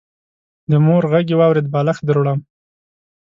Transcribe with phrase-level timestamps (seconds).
[0.69, 2.39] د مور غږ يې واورېد: بالښت دروړم.